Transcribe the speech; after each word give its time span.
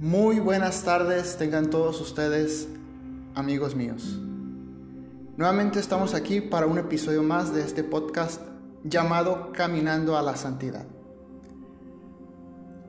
Muy 0.00 0.40
buenas 0.40 0.82
tardes 0.82 1.36
tengan 1.36 1.68
todos 1.68 2.00
ustedes, 2.00 2.66
amigos 3.34 3.76
míos. 3.76 4.18
Nuevamente 5.36 5.78
estamos 5.78 6.14
aquí 6.14 6.40
para 6.40 6.66
un 6.66 6.78
episodio 6.78 7.22
más 7.22 7.52
de 7.52 7.60
este 7.60 7.84
podcast 7.84 8.40
llamado 8.82 9.52
Caminando 9.52 10.16
a 10.16 10.22
la 10.22 10.36
Santidad. 10.36 10.86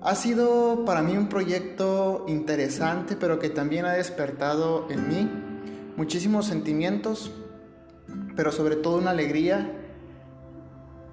Ha 0.01 0.15
sido 0.15 0.85
para 0.85 1.01
mí 1.01 1.17
un 1.17 1.27
proyecto 1.27 2.23
interesante, 2.29 3.17
pero 3.17 3.39
que 3.39 3.49
también 3.49 3.83
ha 3.83 3.91
despertado 3.91 4.89
en 4.89 5.09
mí 5.09 5.29
muchísimos 5.97 6.45
sentimientos, 6.45 7.29
pero 8.37 8.53
sobre 8.53 8.77
todo 8.77 8.99
una 8.99 9.11
alegría 9.11 9.69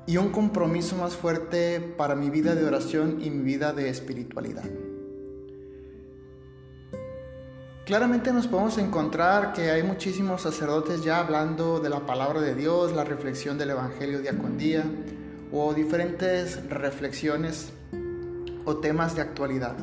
y 0.07 0.17
un 0.17 0.29
compromiso 0.29 0.95
más 0.95 1.17
fuerte 1.17 1.81
para 1.81 2.15
mi 2.15 2.31
vida 2.31 2.55
de 2.55 2.65
oración 2.65 3.19
y 3.21 3.31
mi 3.31 3.43
vida 3.43 3.73
de 3.73 3.89
espiritualidad. 3.89 4.63
Claramente 7.89 8.35
nos 8.35 8.47
podemos 8.47 8.77
encontrar 8.77 9.55
que 9.55 9.71
hay 9.71 9.83
muchísimos 9.83 10.43
sacerdotes 10.43 11.03
ya 11.03 11.21
hablando 11.21 11.81
de 11.81 11.89
la 11.89 12.05
palabra 12.05 12.43
de 12.43 12.55
Dios, 12.55 12.93
la 12.93 13.03
reflexión 13.03 13.57
del 13.57 13.71
Evangelio 13.71 14.21
día 14.21 14.37
con 14.37 14.59
día 14.59 14.85
o 15.51 15.73
diferentes 15.73 16.69
reflexiones 16.69 17.73
o 18.67 18.77
temas 18.77 19.17
de 19.17 19.23
actualidad. 19.23 19.75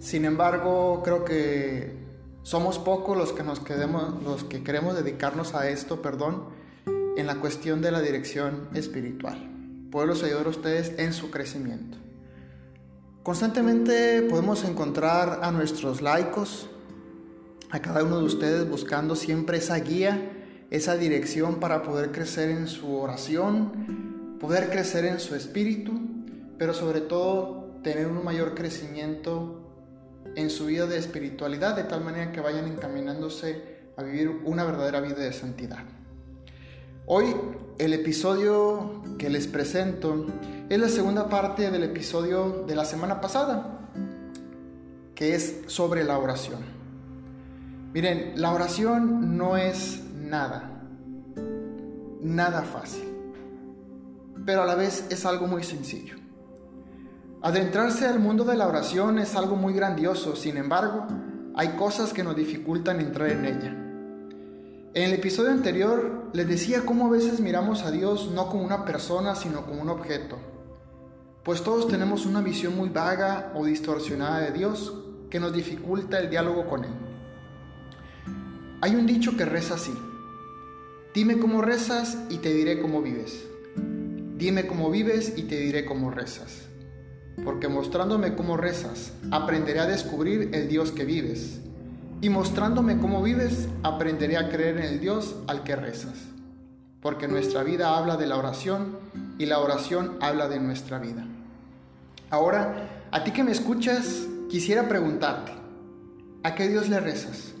Sin 0.00 0.24
embargo, 0.24 1.02
creo 1.04 1.24
que 1.24 1.94
somos 2.42 2.80
pocos 2.80 3.16
los 3.16 3.32
que 3.32 3.44
nos 3.44 3.60
quedemos, 3.60 4.20
los 4.24 4.42
que 4.42 4.64
queremos 4.64 4.96
dedicarnos 4.96 5.54
a 5.54 5.68
esto, 5.68 6.02
perdón, 6.02 6.46
en 7.16 7.24
la 7.24 7.36
cuestión 7.36 7.82
de 7.82 7.92
la 7.92 8.00
dirección 8.00 8.68
espiritual. 8.74 9.48
Pueblos 9.92 10.24
ayudar 10.24 10.46
a 10.46 10.50
ustedes 10.50 10.98
en 10.98 11.12
su 11.12 11.30
crecimiento. 11.30 11.98
Constantemente 13.22 14.22
podemos 14.22 14.64
encontrar 14.64 15.38
a 15.44 15.52
nuestros 15.52 16.02
laicos, 16.02 16.68
a 17.70 17.80
cada 17.80 18.02
uno 18.02 18.18
de 18.18 18.24
ustedes 18.24 18.68
buscando 18.68 19.14
siempre 19.14 19.58
esa 19.58 19.76
guía, 19.76 20.32
esa 20.70 20.96
dirección 20.96 21.60
para 21.60 21.82
poder 21.82 22.10
crecer 22.10 22.50
en 22.50 22.66
su 22.66 22.96
oración, 22.96 24.38
poder 24.40 24.70
crecer 24.70 25.04
en 25.04 25.20
su 25.20 25.34
espíritu, 25.34 25.92
pero 26.58 26.74
sobre 26.74 27.00
todo 27.00 27.70
tener 27.82 28.08
un 28.08 28.24
mayor 28.24 28.54
crecimiento 28.54 29.60
en 30.34 30.50
su 30.50 30.66
vida 30.66 30.86
de 30.86 30.98
espiritualidad, 30.98 31.76
de 31.76 31.84
tal 31.84 32.02
manera 32.02 32.32
que 32.32 32.40
vayan 32.40 32.66
encaminándose 32.66 33.80
a 33.96 34.02
vivir 34.02 34.40
una 34.44 34.64
verdadera 34.64 35.00
vida 35.00 35.16
de 35.16 35.32
santidad. 35.32 35.84
Hoy 37.06 37.34
el 37.78 37.92
episodio 37.92 39.02
que 39.18 39.30
les 39.30 39.46
presento 39.46 40.26
es 40.68 40.78
la 40.78 40.88
segunda 40.88 41.28
parte 41.28 41.70
del 41.70 41.84
episodio 41.84 42.64
de 42.66 42.74
la 42.74 42.84
semana 42.84 43.20
pasada, 43.20 43.88
que 45.14 45.34
es 45.34 45.62
sobre 45.66 46.04
la 46.04 46.18
oración. 46.18 46.79
Miren, 47.92 48.34
la 48.36 48.52
oración 48.52 49.36
no 49.36 49.56
es 49.56 50.04
nada, 50.14 50.80
nada 52.22 52.62
fácil, 52.62 53.02
pero 54.46 54.62
a 54.62 54.66
la 54.66 54.76
vez 54.76 55.06
es 55.10 55.26
algo 55.26 55.48
muy 55.48 55.64
sencillo. 55.64 56.14
Adentrarse 57.42 58.06
al 58.06 58.20
mundo 58.20 58.44
de 58.44 58.56
la 58.56 58.68
oración 58.68 59.18
es 59.18 59.34
algo 59.34 59.56
muy 59.56 59.74
grandioso, 59.74 60.36
sin 60.36 60.56
embargo, 60.56 61.04
hay 61.56 61.70
cosas 61.70 62.12
que 62.12 62.22
nos 62.22 62.36
dificultan 62.36 63.00
entrar 63.00 63.28
en 63.30 63.44
ella. 63.44 63.70
En 64.94 65.02
el 65.02 65.12
episodio 65.14 65.50
anterior 65.50 66.30
les 66.32 66.46
decía 66.46 66.82
cómo 66.86 67.06
a 67.06 67.10
veces 67.10 67.40
miramos 67.40 67.82
a 67.82 67.90
Dios 67.90 68.30
no 68.32 68.48
como 68.50 68.62
una 68.62 68.84
persona, 68.84 69.34
sino 69.34 69.66
como 69.66 69.82
un 69.82 69.88
objeto, 69.88 70.38
pues 71.42 71.64
todos 71.64 71.88
tenemos 71.88 72.24
una 72.24 72.40
visión 72.40 72.76
muy 72.76 72.88
vaga 72.88 73.50
o 73.56 73.64
distorsionada 73.64 74.38
de 74.42 74.52
Dios 74.52 74.94
que 75.28 75.40
nos 75.40 75.52
dificulta 75.52 76.20
el 76.20 76.30
diálogo 76.30 76.68
con 76.68 76.84
Él. 76.84 77.09
Hay 78.82 78.94
un 78.94 79.04
dicho 79.04 79.36
que 79.36 79.44
reza 79.44 79.74
así. 79.74 79.92
Dime 81.12 81.38
cómo 81.38 81.60
rezas 81.60 82.16
y 82.30 82.38
te 82.38 82.54
diré 82.54 82.80
cómo 82.80 83.02
vives. 83.02 83.44
Dime 84.38 84.66
cómo 84.66 84.90
vives 84.90 85.34
y 85.36 85.42
te 85.42 85.60
diré 85.60 85.84
cómo 85.84 86.10
rezas. 86.10 86.62
Porque 87.44 87.68
mostrándome 87.68 88.34
cómo 88.34 88.56
rezas, 88.56 89.12
aprenderé 89.30 89.80
a 89.80 89.86
descubrir 89.86 90.48
el 90.54 90.68
Dios 90.68 90.92
que 90.92 91.04
vives. 91.04 91.60
Y 92.22 92.30
mostrándome 92.30 92.96
cómo 92.96 93.22
vives, 93.22 93.68
aprenderé 93.82 94.38
a 94.38 94.48
creer 94.48 94.78
en 94.78 94.84
el 94.84 95.00
Dios 95.00 95.36
al 95.46 95.62
que 95.62 95.76
rezas. 95.76 96.14
Porque 97.02 97.28
nuestra 97.28 97.62
vida 97.62 97.98
habla 97.98 98.16
de 98.16 98.26
la 98.26 98.38
oración 98.38 98.96
y 99.38 99.44
la 99.44 99.58
oración 99.58 100.16
habla 100.22 100.48
de 100.48 100.58
nuestra 100.58 100.98
vida. 100.98 101.26
Ahora, 102.30 103.06
a 103.10 103.24
ti 103.24 103.32
que 103.32 103.44
me 103.44 103.52
escuchas, 103.52 104.26
quisiera 104.48 104.88
preguntarte, 104.88 105.52
¿a 106.42 106.54
qué 106.54 106.66
Dios 106.66 106.88
le 106.88 106.98
rezas? 107.00 107.52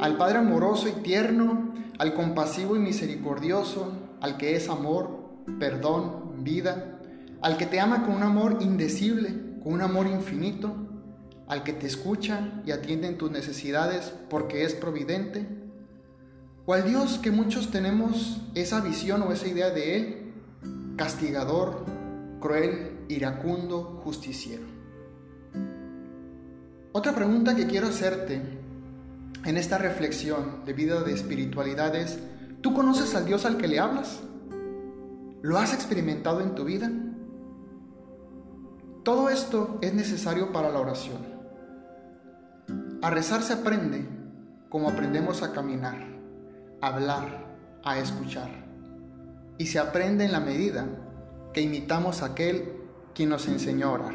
Al 0.00 0.16
Padre 0.16 0.38
amoroso 0.38 0.88
y 0.88 1.02
tierno, 1.02 1.74
al 1.98 2.14
compasivo 2.14 2.76
y 2.76 2.78
misericordioso, 2.78 3.92
al 4.20 4.36
que 4.36 4.56
es 4.56 4.68
amor, 4.68 5.26
perdón, 5.58 6.44
vida, 6.44 7.00
al 7.42 7.56
que 7.56 7.66
te 7.66 7.80
ama 7.80 8.04
con 8.04 8.14
un 8.14 8.22
amor 8.22 8.58
indecible, 8.60 9.34
con 9.62 9.74
un 9.74 9.82
amor 9.82 10.06
infinito, 10.06 10.74
al 11.46 11.62
que 11.62 11.72
te 11.72 11.86
escucha 11.86 12.62
y 12.64 12.72
atiende 12.72 13.08
en 13.08 13.18
tus 13.18 13.30
necesidades 13.30 14.12
porque 14.28 14.64
es 14.64 14.74
providente, 14.74 15.46
o 16.64 16.74
al 16.74 16.84
Dios 16.84 17.18
que 17.18 17.30
muchos 17.30 17.70
tenemos 17.70 18.40
esa 18.54 18.80
visión 18.80 19.22
o 19.22 19.32
esa 19.32 19.46
idea 19.46 19.70
de 19.70 19.96
Él, 19.96 20.32
castigador, 20.96 21.84
cruel, 22.40 22.98
iracundo, 23.08 24.00
justiciero. 24.02 24.64
Otra 26.92 27.14
pregunta 27.14 27.54
que 27.54 27.66
quiero 27.66 27.86
hacerte 27.86 28.55
en 29.46 29.56
esta 29.56 29.78
reflexión 29.78 30.64
de 30.64 30.72
vida 30.72 31.02
de 31.02 31.12
espiritualidades, 31.12 32.18
¿tú 32.60 32.74
conoces 32.74 33.14
al 33.14 33.26
Dios 33.26 33.46
al 33.46 33.56
que 33.56 33.68
le 33.68 33.78
hablas? 33.78 34.20
¿Lo 35.40 35.58
has 35.58 35.72
experimentado 35.72 36.40
en 36.40 36.56
tu 36.56 36.64
vida? 36.64 36.90
Todo 39.04 39.30
esto 39.30 39.78
es 39.82 39.94
necesario 39.94 40.52
para 40.52 40.70
la 40.70 40.80
oración. 40.80 41.18
A 43.02 43.10
rezar 43.10 43.42
se 43.42 43.52
aprende 43.52 44.08
como 44.68 44.88
aprendemos 44.90 45.44
a 45.44 45.52
caminar, 45.52 45.96
a 46.80 46.88
hablar, 46.88 47.46
a 47.84 47.98
escuchar. 47.98 48.50
Y 49.58 49.66
se 49.66 49.78
aprende 49.78 50.24
en 50.24 50.32
la 50.32 50.40
medida 50.40 50.86
que 51.52 51.60
imitamos 51.60 52.22
a 52.22 52.26
aquel 52.26 52.72
quien 53.14 53.28
nos 53.28 53.46
enseñó 53.46 53.88
a 53.88 53.92
orar. 53.92 54.14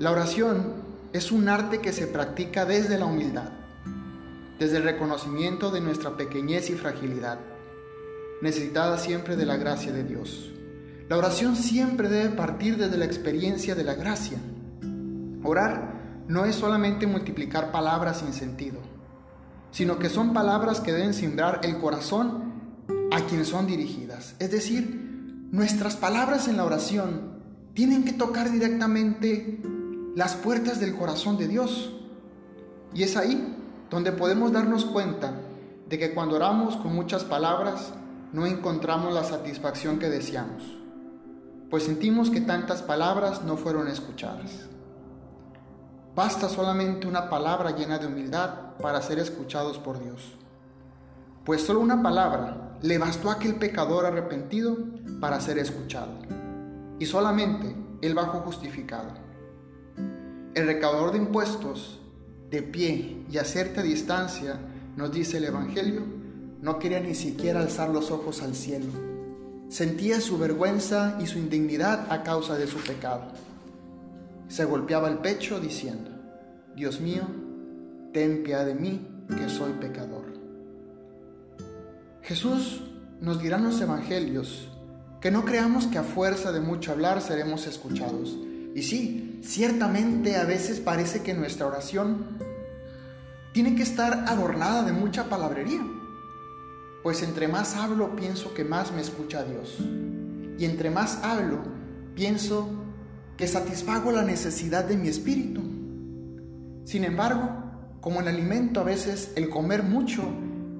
La 0.00 0.10
oración 0.10 0.85
es 1.16 1.32
un 1.32 1.48
arte 1.48 1.80
que 1.80 1.92
se 1.92 2.06
practica 2.06 2.64
desde 2.64 2.98
la 2.98 3.06
humildad, 3.06 3.50
desde 4.58 4.76
el 4.76 4.82
reconocimiento 4.84 5.70
de 5.70 5.80
nuestra 5.80 6.16
pequeñez 6.16 6.70
y 6.70 6.74
fragilidad, 6.74 7.38
necesitada 8.42 8.98
siempre 8.98 9.36
de 9.36 9.46
la 9.46 9.56
gracia 9.56 9.92
de 9.92 10.04
Dios. 10.04 10.52
La 11.08 11.16
oración 11.16 11.56
siempre 11.56 12.08
debe 12.08 12.34
partir 12.34 12.76
desde 12.76 12.98
la 12.98 13.04
experiencia 13.04 13.74
de 13.74 13.84
la 13.84 13.94
gracia. 13.94 14.38
Orar 15.42 16.24
no 16.28 16.44
es 16.44 16.56
solamente 16.56 17.06
multiplicar 17.06 17.70
palabras 17.70 18.18
sin 18.18 18.32
sentido, 18.32 18.80
sino 19.70 19.98
que 19.98 20.08
son 20.08 20.32
palabras 20.32 20.80
que 20.80 20.92
deben 20.92 21.14
sembrar 21.14 21.60
el 21.62 21.78
corazón 21.78 22.84
a 23.12 23.20
quienes 23.22 23.48
son 23.48 23.66
dirigidas. 23.66 24.34
Es 24.38 24.50
decir, 24.50 25.48
nuestras 25.52 25.96
palabras 25.96 26.48
en 26.48 26.56
la 26.56 26.64
oración 26.64 27.36
tienen 27.74 28.04
que 28.04 28.12
tocar 28.12 28.50
directamente 28.50 29.62
las 30.16 30.34
puertas 30.34 30.80
del 30.80 30.96
corazón 30.96 31.36
de 31.36 31.46
Dios. 31.46 31.92
Y 32.94 33.02
es 33.02 33.18
ahí 33.18 33.54
donde 33.90 34.12
podemos 34.12 34.50
darnos 34.50 34.86
cuenta 34.86 35.34
de 35.86 35.98
que 35.98 36.14
cuando 36.14 36.36
oramos 36.36 36.76
con 36.76 36.94
muchas 36.94 37.22
palabras 37.22 37.92
no 38.32 38.46
encontramos 38.46 39.12
la 39.12 39.24
satisfacción 39.24 39.98
que 39.98 40.08
deseamos, 40.08 40.62
pues 41.68 41.82
sentimos 41.82 42.30
que 42.30 42.40
tantas 42.40 42.80
palabras 42.80 43.42
no 43.42 43.58
fueron 43.58 43.88
escuchadas. 43.88 44.70
Basta 46.14 46.48
solamente 46.48 47.06
una 47.06 47.28
palabra 47.28 47.76
llena 47.76 47.98
de 47.98 48.06
humildad 48.06 48.76
para 48.80 49.02
ser 49.02 49.18
escuchados 49.18 49.78
por 49.78 50.02
Dios. 50.02 50.32
Pues 51.44 51.60
solo 51.60 51.80
una 51.80 52.02
palabra 52.02 52.78
le 52.80 52.96
bastó 52.96 53.28
a 53.28 53.34
aquel 53.34 53.56
pecador 53.56 54.06
arrepentido 54.06 54.78
para 55.20 55.40
ser 55.42 55.58
escuchado. 55.58 56.14
Y 56.98 57.04
solamente 57.04 57.76
él 58.00 58.14
bajo 58.14 58.40
justificado. 58.40 59.25
El 60.56 60.64
recaudador 60.64 61.12
de 61.12 61.18
impuestos, 61.18 62.00
de 62.48 62.62
pie 62.62 63.18
y 63.30 63.36
a 63.36 63.44
cierta 63.44 63.82
distancia, 63.82 64.58
nos 64.96 65.12
dice 65.12 65.36
el 65.36 65.44
Evangelio, 65.44 66.00
no 66.62 66.78
quería 66.78 66.98
ni 66.98 67.14
siquiera 67.14 67.60
alzar 67.60 67.90
los 67.90 68.10
ojos 68.10 68.40
al 68.40 68.54
cielo. 68.54 68.86
Sentía 69.68 70.18
su 70.18 70.38
vergüenza 70.38 71.18
y 71.20 71.26
su 71.26 71.38
indignidad 71.38 72.10
a 72.10 72.22
causa 72.22 72.56
de 72.56 72.66
su 72.66 72.78
pecado. 72.78 73.32
Se 74.48 74.64
golpeaba 74.64 75.10
el 75.10 75.18
pecho 75.18 75.60
diciendo, 75.60 76.10
Dios 76.74 77.02
mío, 77.02 77.24
ten 78.14 78.42
piedad 78.42 78.64
de 78.64 78.76
mí, 78.76 79.06
que 79.28 79.50
soy 79.50 79.72
pecador. 79.74 80.24
Jesús 82.22 82.80
nos 83.20 83.42
dirá 83.42 83.58
en 83.58 83.64
los 83.64 83.78
evangelios 83.82 84.68
que 85.20 85.30
no 85.30 85.44
creamos 85.44 85.86
que 85.86 85.98
a 85.98 86.02
fuerza 86.02 86.50
de 86.50 86.60
mucho 86.60 86.92
hablar 86.92 87.20
seremos 87.20 87.66
escuchados, 87.66 88.38
Y 88.76 88.82
sí, 88.82 89.40
ciertamente 89.42 90.36
a 90.36 90.44
veces 90.44 90.80
parece 90.80 91.22
que 91.22 91.32
nuestra 91.32 91.66
oración 91.66 92.26
tiene 93.54 93.74
que 93.74 93.82
estar 93.82 94.26
adornada 94.28 94.82
de 94.82 94.92
mucha 94.92 95.30
palabrería, 95.30 95.80
pues 97.02 97.22
entre 97.22 97.48
más 97.48 97.74
hablo 97.74 98.14
pienso 98.14 98.52
que 98.52 98.64
más 98.64 98.92
me 98.92 99.00
escucha 99.00 99.44
Dios. 99.44 99.78
Y 100.58 100.66
entre 100.66 100.90
más 100.90 101.20
hablo 101.24 101.62
pienso 102.14 102.68
que 103.38 103.48
satisfago 103.48 104.12
la 104.12 104.24
necesidad 104.24 104.84
de 104.84 104.98
mi 104.98 105.08
espíritu. 105.08 105.62
Sin 106.84 107.04
embargo, 107.04 107.48
como 108.02 108.20
en 108.20 108.28
alimento 108.28 108.80
a 108.80 108.84
veces 108.84 109.32
el 109.36 109.48
comer 109.48 109.84
mucho 109.84 110.22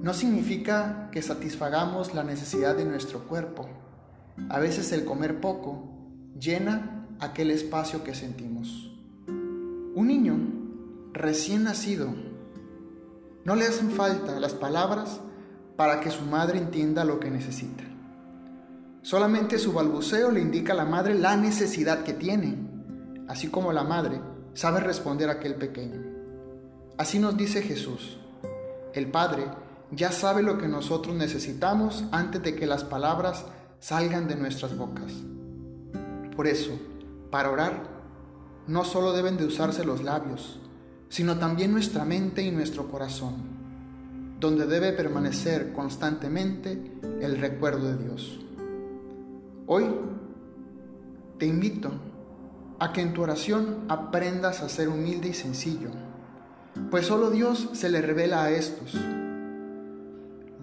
no 0.03 0.13
significa 0.13 1.09
que 1.11 1.23
satisfagamos 1.23 2.13
la 2.13 2.23
necesidad 2.23 2.75
de 2.77 2.85
nuestro 2.85 3.27
cuerpo. 3.27 3.67
A 4.49 4.59
veces 4.59 4.91
el 4.91 5.03
comer 5.03 5.41
poco 5.41 5.97
llena 6.39 6.96
aquel 7.19 7.51
espacio 7.51 8.03
que 8.03 8.15
sentimos. 8.15 8.91
Un 9.27 10.07
niño 10.07 10.37
recién 11.13 11.63
nacido 11.63 12.13
no 13.43 13.55
le 13.55 13.65
hacen 13.65 13.91
falta 13.91 14.39
las 14.39 14.53
palabras 14.53 15.21
para 15.75 15.99
que 15.99 16.11
su 16.11 16.23
madre 16.23 16.59
entienda 16.59 17.05
lo 17.05 17.19
que 17.19 17.31
necesita. 17.31 17.83
Solamente 19.01 19.57
su 19.57 19.71
balbuceo 19.71 20.31
le 20.31 20.41
indica 20.41 20.73
a 20.73 20.75
la 20.75 20.85
madre 20.85 21.15
la 21.15 21.37
necesidad 21.37 22.03
que 22.03 22.13
tiene, 22.13 22.57
así 23.27 23.47
como 23.47 23.71
la 23.71 23.83
madre 23.83 24.19
sabe 24.53 24.81
responder 24.81 25.29
a 25.29 25.33
aquel 25.33 25.55
pequeño. 25.55 26.01
Así 26.97 27.19
nos 27.19 27.37
dice 27.37 27.61
Jesús. 27.61 28.17
El 28.93 29.11
Padre 29.11 29.45
ya 29.91 30.11
sabe 30.11 30.41
lo 30.41 30.57
que 30.57 30.67
nosotros 30.67 31.15
necesitamos 31.15 32.03
antes 32.11 32.41
de 32.41 32.55
que 32.55 32.65
las 32.65 32.83
palabras 32.83 33.45
salgan 33.79 34.27
de 34.27 34.35
nuestras 34.35 34.75
bocas. 34.75 35.13
Por 36.35 36.47
eso, 36.47 36.71
para 37.29 37.51
orar, 37.51 37.83
no 38.67 38.83
solo 38.83 39.13
deben 39.13 39.37
de 39.37 39.45
usarse 39.45 39.85
los 39.85 40.03
labios, 40.03 40.59
sino 41.09 41.37
también 41.37 41.71
nuestra 41.71 42.05
mente 42.05 42.41
y 42.41 42.51
nuestro 42.51 42.89
corazón, 42.89 43.35
donde 44.39 44.65
debe 44.65 44.93
permanecer 44.93 45.73
constantemente 45.73 46.99
el 47.21 47.37
recuerdo 47.39 47.87
de 47.87 48.03
Dios. 48.03 48.39
Hoy 49.65 49.85
te 51.37 51.45
invito 51.45 51.91
a 52.79 52.93
que 52.93 53.01
en 53.01 53.13
tu 53.13 53.23
oración 53.23 53.85
aprendas 53.89 54.61
a 54.61 54.69
ser 54.69 54.89
humilde 54.89 55.29
y 55.29 55.33
sencillo, 55.33 55.89
pues 56.91 57.07
solo 57.07 57.31
Dios 57.31 57.69
se 57.73 57.89
le 57.89 58.01
revela 58.01 58.43
a 58.43 58.51
estos. 58.51 58.95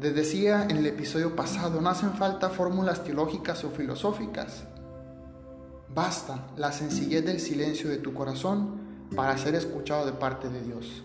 Les 0.00 0.14
decía 0.14 0.66
en 0.68 0.76
el 0.76 0.86
episodio 0.86 1.34
pasado, 1.34 1.80
no 1.80 1.88
hacen 1.88 2.12
falta 2.12 2.50
fórmulas 2.50 3.04
teológicas 3.04 3.64
o 3.64 3.70
filosóficas. 3.70 4.64
Basta 5.92 6.48
la 6.56 6.72
sencillez 6.72 7.24
del 7.24 7.40
silencio 7.40 7.90
de 7.90 7.98
tu 7.98 8.14
corazón 8.14 9.08
para 9.14 9.36
ser 9.38 9.54
escuchado 9.54 10.06
de 10.06 10.12
parte 10.12 10.48
de 10.48 10.62
Dios. 10.62 11.02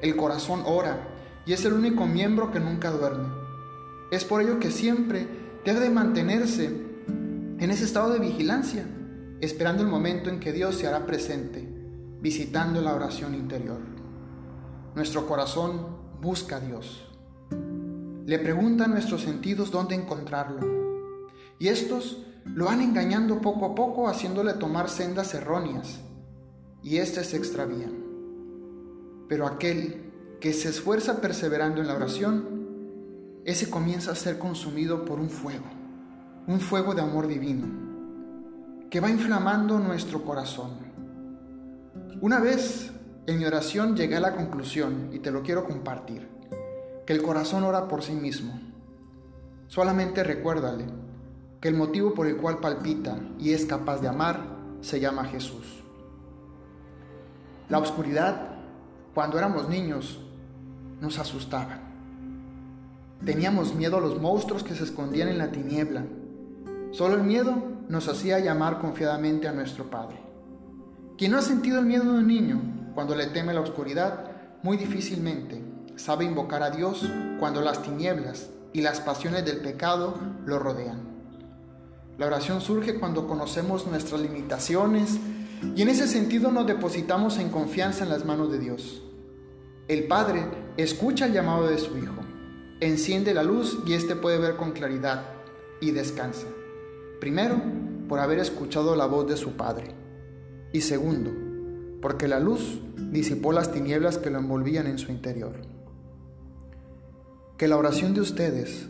El 0.00 0.16
corazón 0.16 0.62
ora 0.64 1.08
y 1.46 1.52
es 1.52 1.64
el 1.64 1.72
único 1.72 2.06
miembro 2.06 2.50
que 2.50 2.60
nunca 2.60 2.90
duerme. 2.90 3.28
Es 4.10 4.24
por 4.24 4.42
ello 4.42 4.58
que 4.58 4.70
siempre 4.70 5.26
debe 5.64 5.80
de 5.80 5.90
mantenerse 5.90 6.66
en 7.06 7.70
ese 7.70 7.84
estado 7.84 8.12
de 8.12 8.18
vigilancia, 8.18 8.84
esperando 9.40 9.82
el 9.82 9.88
momento 9.88 10.30
en 10.30 10.40
que 10.40 10.52
Dios 10.52 10.76
se 10.76 10.86
hará 10.86 11.06
presente, 11.06 11.66
visitando 12.20 12.80
la 12.80 12.94
oración 12.94 13.34
interior. 13.34 13.80
Nuestro 14.94 15.26
corazón 15.26 15.86
busca 16.20 16.56
a 16.56 16.60
Dios. 16.60 17.08
Le 18.26 18.38
pregunta 18.38 18.86
nuestros 18.86 19.22
sentidos 19.22 19.70
dónde 19.70 19.94
encontrarlo. 19.94 20.60
Y 21.58 21.68
estos 21.68 22.24
lo 22.44 22.66
van 22.66 22.80
engañando 22.80 23.40
poco 23.40 23.66
a 23.66 23.74
poco, 23.74 24.08
haciéndole 24.08 24.54
tomar 24.54 24.88
sendas 24.88 25.34
erróneas 25.34 26.00
y 26.82 26.98
éste 26.98 27.24
se 27.24 27.36
extravían. 27.36 28.02
Pero 29.28 29.46
aquel 29.46 30.12
que 30.40 30.52
se 30.52 30.68
esfuerza 30.68 31.20
perseverando 31.20 31.80
en 31.80 31.86
la 31.86 31.94
oración, 31.94 32.62
ese 33.44 33.70
comienza 33.70 34.12
a 34.12 34.16
ser 34.16 34.38
consumido 34.38 35.04
por 35.04 35.20
un 35.20 35.30
fuego, 35.30 35.64
un 36.46 36.60
fuego 36.60 36.94
de 36.94 37.02
amor 37.02 37.28
divino, 37.28 37.66
que 38.90 39.00
va 39.00 39.08
inflamando 39.08 39.78
nuestro 39.78 40.22
corazón. 40.22 40.70
Una 42.20 42.40
vez 42.40 42.92
en 43.26 43.38
mi 43.38 43.44
oración 43.44 43.96
llegué 43.96 44.16
a 44.16 44.20
la 44.20 44.34
conclusión, 44.34 45.10
y 45.12 45.20
te 45.20 45.30
lo 45.30 45.42
quiero 45.42 45.64
compartir, 45.64 46.28
que 47.06 47.12
el 47.12 47.22
corazón 47.22 47.64
ora 47.64 47.88
por 47.88 48.02
sí 48.02 48.12
mismo. 48.12 48.60
Solamente 49.68 50.22
recuérdale 50.22 51.01
que 51.62 51.68
el 51.68 51.76
motivo 51.76 52.12
por 52.12 52.26
el 52.26 52.36
cual 52.38 52.58
palpita 52.58 53.16
y 53.38 53.52
es 53.52 53.64
capaz 53.64 54.00
de 54.00 54.08
amar 54.08 54.40
se 54.80 54.98
llama 54.98 55.26
Jesús. 55.26 55.84
La 57.68 57.78
oscuridad, 57.78 58.48
cuando 59.14 59.38
éramos 59.38 59.68
niños, 59.68 60.18
nos 61.00 61.20
asustaba. 61.20 61.78
Teníamos 63.24 63.76
miedo 63.76 63.98
a 63.98 64.00
los 64.00 64.20
monstruos 64.20 64.64
que 64.64 64.74
se 64.74 64.82
escondían 64.82 65.28
en 65.28 65.38
la 65.38 65.52
tiniebla. 65.52 66.02
Solo 66.90 67.14
el 67.14 67.22
miedo 67.22 67.54
nos 67.88 68.08
hacía 68.08 68.40
llamar 68.40 68.80
confiadamente 68.80 69.46
a 69.46 69.52
nuestro 69.52 69.88
Padre. 69.88 70.16
Quien 71.16 71.30
no 71.30 71.38
ha 71.38 71.42
sentido 71.42 71.78
el 71.78 71.86
miedo 71.86 72.12
de 72.12 72.18
un 72.18 72.26
niño 72.26 72.60
cuando 72.92 73.14
le 73.14 73.28
teme 73.28 73.54
la 73.54 73.60
oscuridad, 73.60 74.32
muy 74.64 74.76
difícilmente 74.76 75.62
sabe 75.94 76.24
invocar 76.24 76.64
a 76.64 76.70
Dios 76.70 77.08
cuando 77.38 77.60
las 77.60 77.82
tinieblas 77.82 78.50
y 78.72 78.80
las 78.80 79.00
pasiones 79.00 79.44
del 79.44 79.58
pecado 79.58 80.16
lo 80.44 80.58
rodean. 80.58 81.11
La 82.18 82.26
oración 82.26 82.60
surge 82.60 82.98
cuando 82.98 83.26
conocemos 83.26 83.86
nuestras 83.86 84.20
limitaciones, 84.20 85.18
y 85.74 85.82
en 85.82 85.88
ese 85.88 86.08
sentido 86.08 86.50
nos 86.50 86.66
depositamos 86.66 87.38
en 87.38 87.48
confianza 87.48 88.04
en 88.04 88.10
las 88.10 88.24
manos 88.24 88.50
de 88.50 88.58
Dios. 88.58 89.02
El 89.88 90.06
Padre 90.06 90.44
escucha 90.76 91.26
el 91.26 91.32
llamado 91.32 91.68
de 91.68 91.78
su 91.78 91.96
Hijo, 91.98 92.20
enciende 92.80 93.32
la 93.34 93.42
luz 93.42 93.78
y 93.86 93.94
éste 93.94 94.16
puede 94.16 94.38
ver 94.38 94.56
con 94.56 94.72
claridad 94.72 95.24
y 95.80 95.92
descansa. 95.92 96.46
Primero, 97.20 97.60
por 98.08 98.18
haber 98.18 98.40
escuchado 98.40 98.96
la 98.96 99.06
voz 99.06 99.28
de 99.28 99.36
su 99.36 99.52
Padre. 99.52 99.94
Y 100.72 100.80
segundo, 100.80 101.30
porque 102.00 102.28
la 102.28 102.40
luz 102.40 102.80
disipó 103.10 103.52
las 103.52 103.72
tinieblas 103.72 104.18
que 104.18 104.30
lo 104.30 104.38
envolvían 104.38 104.86
en 104.86 104.98
su 104.98 105.12
interior. 105.12 105.52
Que 107.56 107.68
la 107.68 107.76
oración 107.76 108.14
de 108.14 108.20
ustedes 108.20 108.86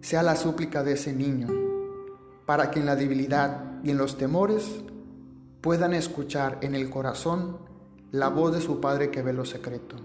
sea 0.00 0.22
la 0.22 0.36
súplica 0.36 0.84
de 0.84 0.92
ese 0.92 1.12
niño, 1.12 1.48
para 2.46 2.70
que 2.70 2.80
en 2.80 2.86
la 2.86 2.96
debilidad 2.96 3.82
y 3.82 3.90
en 3.90 3.98
los 3.98 4.16
temores 4.16 4.80
puedan 5.60 5.92
escuchar 5.92 6.58
en 6.62 6.74
el 6.74 6.88
corazón 6.88 7.58
la 8.12 8.28
voz 8.28 8.54
de 8.54 8.60
su 8.60 8.80
Padre 8.80 9.10
que 9.10 9.22
ve 9.22 9.32
lo 9.32 9.44
secreto, 9.44 9.96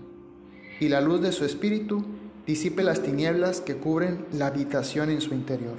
y 0.80 0.90
la 0.90 1.00
luz 1.00 1.22
de 1.22 1.32
su 1.32 1.46
Espíritu 1.46 2.04
disipe 2.46 2.84
las 2.84 3.02
tinieblas 3.04 3.62
que 3.62 3.78
cubren 3.78 4.26
la 4.34 4.48
habitación 4.48 5.12
en 5.12 5.22
su 5.22 5.36
interior. 5.36 5.78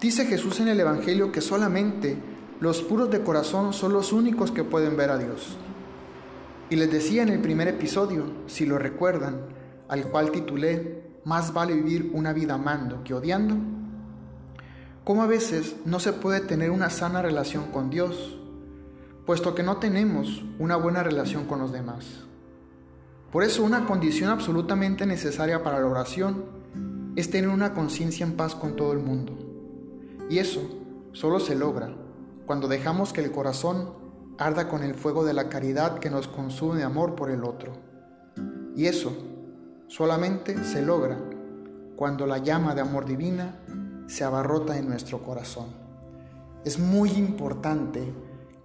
Dice 0.00 0.24
Jesús 0.24 0.58
en 0.60 0.68
el 0.68 0.80
Evangelio 0.80 1.30
que 1.30 1.42
solamente 1.42 2.16
los 2.60 2.82
puros 2.82 3.10
de 3.10 3.22
corazón 3.22 3.72
son 3.72 3.92
los 3.92 4.12
únicos 4.12 4.50
que 4.50 4.64
pueden 4.64 4.96
ver 4.96 5.10
a 5.10 5.18
Dios. 5.18 5.56
Y 6.70 6.76
les 6.76 6.90
decía 6.90 7.22
en 7.22 7.28
el 7.28 7.40
primer 7.40 7.68
episodio, 7.68 8.24
si 8.46 8.64
lo 8.64 8.78
recuerdan, 8.78 9.42
al 9.88 10.04
cual 10.04 10.30
titulé 10.30 11.02
Más 11.24 11.52
vale 11.52 11.74
vivir 11.74 12.10
una 12.14 12.32
vida 12.32 12.54
amando 12.54 13.04
que 13.04 13.14
odiando, 13.14 13.56
cómo 15.04 15.22
a 15.22 15.26
veces 15.26 15.76
no 15.84 16.00
se 16.00 16.12
puede 16.12 16.40
tener 16.40 16.70
una 16.70 16.90
sana 16.90 17.22
relación 17.22 17.66
con 17.72 17.90
Dios, 17.90 18.38
puesto 19.26 19.54
que 19.54 19.62
no 19.62 19.78
tenemos 19.78 20.42
una 20.58 20.76
buena 20.76 21.02
relación 21.02 21.46
con 21.46 21.58
los 21.58 21.72
demás. 21.72 22.06
Por 23.32 23.44
eso 23.44 23.64
una 23.64 23.86
condición 23.86 24.30
absolutamente 24.30 25.06
necesaria 25.06 25.62
para 25.62 25.80
la 25.80 25.86
oración 25.86 26.44
es 27.16 27.30
tener 27.30 27.50
una 27.50 27.74
conciencia 27.74 28.26
en 28.26 28.36
paz 28.36 28.54
con 28.54 28.76
todo 28.76 28.92
el 28.92 28.98
mundo. 28.98 29.32
Y 30.28 30.38
eso 30.38 30.60
solo 31.12 31.40
se 31.40 31.54
logra 31.54 31.94
cuando 32.46 32.68
dejamos 32.68 33.12
que 33.12 33.22
el 33.22 33.32
corazón 33.32 33.94
arda 34.38 34.68
con 34.68 34.82
el 34.82 34.94
fuego 34.94 35.24
de 35.24 35.34
la 35.34 35.48
caridad 35.48 35.98
que 35.98 36.10
nos 36.10 36.28
consume 36.28 36.76
de 36.78 36.84
amor 36.84 37.14
por 37.14 37.30
el 37.30 37.44
otro. 37.44 37.72
Y 38.76 38.86
eso 38.86 39.12
solamente 39.88 40.62
se 40.64 40.82
logra 40.82 41.18
cuando 41.96 42.26
la 42.26 42.38
llama 42.38 42.74
de 42.74 42.80
amor 42.80 43.04
divina 43.04 43.61
se 44.06 44.24
abarrota 44.24 44.78
en 44.78 44.88
nuestro 44.88 45.22
corazón. 45.22 45.66
Es 46.64 46.78
muy 46.78 47.10
importante 47.10 48.12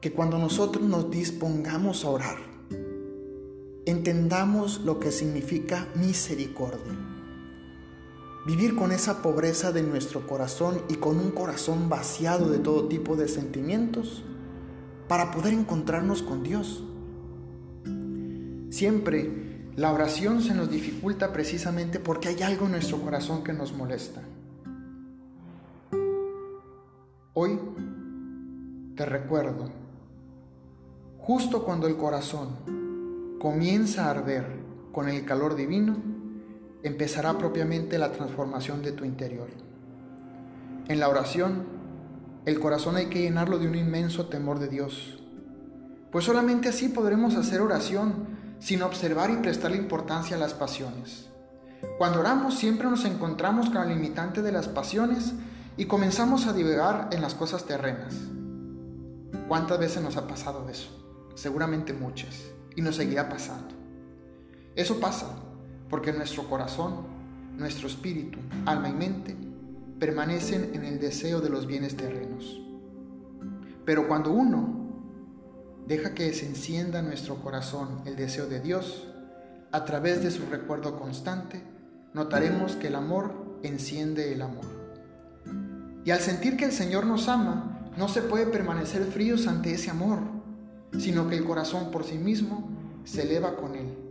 que 0.02 0.14
cuando 0.14 0.38
nosotros 0.38 0.84
nos 0.84 1.10
dispongamos 1.10 2.06
a 2.06 2.10
orar, 2.10 2.38
entendamos 3.86 4.82
lo 4.82 5.00
que 5.00 5.12
significa 5.12 5.88
misericordia. 5.96 6.94
Vivir 8.46 8.76
con 8.76 8.92
esa 8.92 9.22
pobreza 9.22 9.72
de 9.72 9.82
nuestro 9.82 10.28
corazón 10.28 10.82
y 10.90 10.96
con 10.96 11.20
un 11.20 11.32
corazón 11.32 11.90
vaciado 11.90 12.50
de 12.50 12.60
todo 12.60 12.88
tipo 12.88 13.16
de 13.16 13.28
sentimientos 13.28 14.24
para 15.08 15.32
poder 15.32 15.54
encontrarnos 15.54 16.22
con 16.22 16.44
Dios. 16.44 16.84
Siempre 18.70 19.72
la 19.76 19.92
oración 19.92 20.42
se 20.42 20.54
nos 20.54 20.70
dificulta 20.70 21.32
precisamente 21.32 22.00
porque 22.00 22.30
hay 22.30 22.42
algo 22.42 22.66
en 22.66 22.74
nuestro 22.74 23.02
corazón 23.02 23.44
que 23.44 23.54
nos 23.54 23.74
molesta. 23.74 24.22
Recuerdo 29.08 29.88
justo 31.28 31.66
cuando 31.66 31.88
el 31.88 31.98
corazón 31.98 33.36
comienza 33.38 34.06
a 34.06 34.12
arder 34.12 34.46
con 34.94 35.10
el 35.10 35.26
calor 35.26 35.58
divino, 35.58 35.98
empezará 36.84 37.38
propiamente 37.38 37.98
la 37.98 38.14
transformación 38.14 38.82
de 38.82 38.94
tu 38.94 39.04
interior. 39.04 39.50
En 40.88 41.02
la 41.02 41.10
oración, 41.10 41.66
el 42.46 42.62
corazón 42.62 42.96
hay 42.96 43.08
que 43.08 43.24
llenarlo 43.24 43.60
de 43.60 43.68
un 43.68 43.76
inmenso 43.76 44.28
temor 44.28 44.60
de 44.60 44.70
Dios, 44.70 45.20
pues 46.14 46.24
solamente 46.24 46.70
así 46.70 46.88
podremos 46.88 47.36
hacer 47.36 47.60
oración 47.60 48.38
sin 48.60 48.82
observar 48.82 49.30
y 49.30 49.36
prestarle 49.36 49.76
importancia 49.76 50.38
a 50.38 50.40
las 50.40 50.54
pasiones. 50.54 51.28
Cuando 51.98 52.22
oramos 52.22 52.56
siempre 52.56 52.90
nos 52.90 53.04
encontramos 53.04 53.66
con 53.66 53.80
la 53.80 53.86
limitante 53.86 54.42
de 54.42 54.54
las 54.54 54.70
pasiones 54.70 55.34
y 55.76 55.88
comenzamos 55.88 56.48
a 56.48 56.54
divagar 56.54 57.10
en 57.12 57.22
las 57.22 57.36
cosas 57.36 57.66
terrenas. 57.66 58.16
¿Cuántas 59.48 59.80
veces 59.80 60.04
nos 60.04 60.18
ha 60.18 60.28
pasado 60.28 60.68
eso? 60.70 60.90
Seguramente 61.36 61.94
muchas, 61.94 62.36
y 62.76 62.82
nos 62.82 62.98
seguirá 62.98 63.30
pasando. 63.30 63.76
Eso 64.76 65.00
pasa 65.00 65.28
porque 65.90 66.12
nuestro 66.12 66.50
corazón, 66.50 67.06
nuestro 67.56 67.88
espíritu, 67.88 68.40
alma 68.66 68.90
y 68.90 68.94
mente 68.94 69.36
permanecen 70.00 70.72
en 70.74 70.84
el 70.84 71.00
deseo 71.00 71.40
de 71.40 71.50
los 71.50 71.66
bienes 71.66 71.96
terrenos. 71.96 72.62
Pero 73.86 74.08
cuando 74.08 74.32
uno 74.32 74.78
deja 75.88 76.14
que 76.14 76.34
se 76.34 76.46
encienda 76.46 77.00
en 77.00 77.06
nuestro 77.06 77.36
corazón 77.38 78.02
el 78.06 78.18
deseo 78.18 78.48
de 78.48 78.60
Dios, 78.60 79.08
a 79.72 79.86
través 79.86 80.22
de 80.22 80.32
su 80.32 80.46
recuerdo 80.48 81.00
constante, 81.00 81.62
notaremos 82.14 82.76
que 82.76 82.88
el 82.88 82.96
amor 82.96 83.60
enciende 83.64 84.34
el 84.34 84.42
amor. 84.42 84.66
Y 86.04 86.12
al 86.12 86.20
sentir 86.20 86.58
que 86.58 86.66
el 86.66 86.72
Señor 86.72 87.06
nos 87.06 87.28
ama, 87.30 87.77
no 87.98 88.08
se 88.08 88.22
puede 88.22 88.46
permanecer 88.46 89.04
fríos 89.06 89.48
ante 89.48 89.74
ese 89.74 89.90
amor, 89.90 90.20
sino 91.00 91.28
que 91.28 91.36
el 91.36 91.46
corazón 91.46 91.92
por 91.92 92.04
sí 92.04 92.18
mismo 92.18 92.70
se 93.04 93.24
eleva 93.24 93.56
con 93.56 93.76
Él 93.76 94.08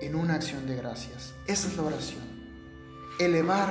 en 0.00 0.14
una 0.14 0.34
acción 0.34 0.66
de 0.66 0.76
gracias. 0.76 1.34
Esa 1.46 1.68
es 1.68 1.76
la 1.76 1.84
oración. 1.84 2.22
Elevar 3.18 3.70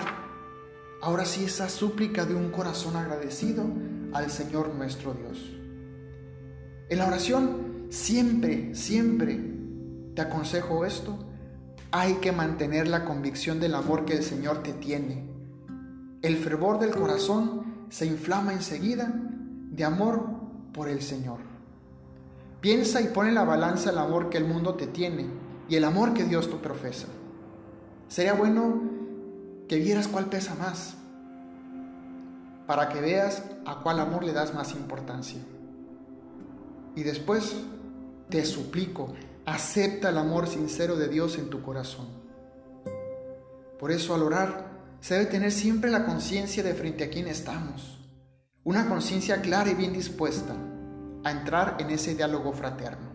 ahora 1.02 1.26
sí 1.26 1.46
esa 1.46 1.70
súplica 1.70 2.26
de 2.26 2.36
un 2.36 2.50
corazón 2.50 2.96
agradecido 2.96 3.64
al 4.14 4.30
Señor 4.32 4.74
nuestro 4.76 5.14
Dios. 5.14 5.54
En 6.90 6.98
la 6.98 7.08
oración 7.08 7.88
siempre, 7.90 8.74
siempre 8.76 9.40
te 10.16 10.22
aconsejo 10.22 10.86
esto. 10.86 11.18
Hay 11.92 12.16
que 12.16 12.32
mantener 12.32 12.88
la 12.88 13.06
convicción 13.06 13.60
del 13.60 13.76
amor 13.76 14.06
que 14.06 14.14
el 14.14 14.24
Señor 14.24 14.64
te 14.64 14.74
tiene. 14.74 15.30
El 16.22 16.38
fervor 16.38 16.80
del 16.80 16.92
corazón 16.92 17.67
se 17.89 18.06
inflama 18.06 18.53
enseguida 18.53 19.12
de 19.13 19.84
amor 19.84 20.25
por 20.74 20.89
el 20.89 21.01
Señor. 21.01 21.39
Piensa 22.62 23.01
y 23.01 23.08
pone 23.08 23.29
en 23.29 23.36
la 23.36 23.44
balanza 23.44 23.91
el 23.91 23.98
amor 23.98 24.29
que 24.29 24.38
el 24.38 24.46
mundo 24.46 24.75
te 24.75 24.88
tiene 24.88 25.27
y 25.70 25.75
el 25.75 25.84
amor 25.84 26.13
que 26.13 26.24
Dios 26.24 26.50
te 26.50 26.56
profesa. 26.58 27.08
Sería 28.08 28.34
bueno 28.34 28.82
que 29.67 29.77
vieras 29.77 30.08
cuál 30.08 30.25
pesa 30.25 30.56
más, 30.56 30.96
para 32.65 32.89
que 32.89 33.01
veas 33.01 33.44
a 33.65 33.79
cuál 33.82 34.00
amor 34.00 34.24
le 34.24 34.34
das 34.34 34.53
más 34.53 34.74
importancia. 34.74 35.39
Y 36.96 37.03
después 37.03 37.56
te 38.29 38.44
suplico, 38.46 39.13
acepta 39.46 40.10
el 40.10 40.17
amor 40.17 40.48
sincero 40.48 40.96
de 40.98 41.08
Dios 41.08 41.38
en 41.38 41.50
tu 41.50 41.62
corazón. 41.62 42.08
Por 43.79 43.91
eso 43.91 44.15
al 44.15 44.24
orar 44.24 44.67
se 45.00 45.16
debe 45.16 45.27
tener 45.27 45.51
siempre 45.51 45.92
la 45.92 46.06
conciencia 46.06 46.63
de 46.63 46.74
frente 46.74 47.04
a 47.04 47.10
quién 47.10 47.27
estamos, 47.27 48.00
una 48.63 48.88
conciencia 48.88 49.42
clara 49.42 49.70
y 49.70 49.75
bien 49.75 49.94
dispuesta 49.94 50.56
a 51.24 51.32
entrar 51.32 51.77
en 51.80 51.89
ese 51.89 52.16
diálogo 52.16 52.54
fraterno. 52.54 53.08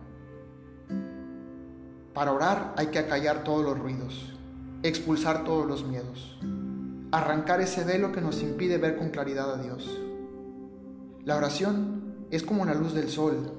Para 2.13 2.31
orar 2.31 2.73
hay 2.77 2.87
que 2.87 2.99
acallar 2.99 3.43
todos 3.43 3.63
los 3.63 3.77
ruidos, 3.77 4.37
expulsar 4.83 5.43
todos 5.43 5.65
los 5.67 5.83
miedos, 5.85 6.39
arrancar 7.11 7.61
ese 7.61 7.83
velo 7.83 8.11
que 8.11 8.21
nos 8.21 8.41
impide 8.41 8.77
ver 8.77 8.97
con 8.97 9.09
claridad 9.09 9.53
a 9.53 9.61
Dios. 9.61 9.99
La 11.23 11.37
oración 11.37 12.27
es 12.31 12.43
como 12.43 12.61
una 12.61 12.73
luz 12.73 12.93
del 12.93 13.09
sol, 13.09 13.53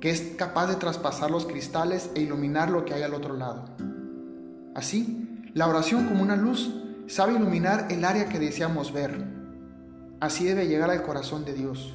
que 0.00 0.10
es 0.10 0.20
capaz 0.36 0.66
de 0.68 0.76
traspasar 0.76 1.30
los 1.30 1.46
cristales 1.46 2.10
e 2.14 2.20
iluminar 2.20 2.70
lo 2.70 2.84
que 2.84 2.94
hay 2.94 3.02
al 3.02 3.14
otro 3.14 3.36
lado. 3.36 3.64
Así, 4.74 5.42
la 5.54 5.66
oración 5.66 6.06
como 6.06 6.22
una 6.22 6.36
luz 6.36 6.72
sabe 7.08 7.32
iluminar 7.32 7.86
el 7.90 8.04
área 8.04 8.28
que 8.28 8.38
deseamos 8.38 8.92
ver. 8.92 9.24
Así 10.20 10.44
debe 10.44 10.68
llegar 10.68 10.90
al 10.90 11.02
corazón 11.02 11.44
de 11.44 11.54
Dios, 11.54 11.94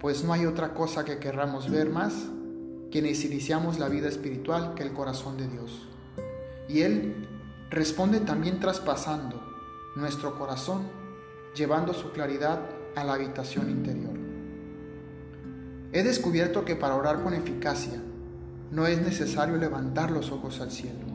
pues 0.00 0.24
no 0.24 0.32
hay 0.32 0.44
otra 0.44 0.74
cosa 0.74 1.04
que 1.04 1.18
querramos 1.18 1.70
ver 1.70 1.88
más 1.88 2.14
quienes 2.90 3.24
iniciamos 3.24 3.78
la 3.78 3.88
vida 3.88 4.08
espiritual 4.08 4.74
que 4.74 4.82
el 4.82 4.92
corazón 4.92 5.36
de 5.36 5.46
Dios. 5.46 5.86
Y 6.68 6.80
Él 6.80 7.28
responde 7.70 8.20
también 8.20 8.58
traspasando 8.60 9.40
nuestro 9.94 10.38
corazón, 10.38 10.88
llevando 11.54 11.92
su 11.92 12.10
claridad 12.12 12.60
a 12.96 13.04
la 13.04 13.14
habitación 13.14 13.70
interior. 13.70 14.18
He 15.92 16.02
descubierto 16.02 16.64
que 16.64 16.76
para 16.76 16.96
orar 16.96 17.22
con 17.22 17.34
eficacia 17.34 18.00
no 18.70 18.86
es 18.86 19.00
necesario 19.00 19.56
levantar 19.56 20.10
los 20.10 20.32
ojos 20.32 20.60
al 20.60 20.70
cielo. 20.70 21.06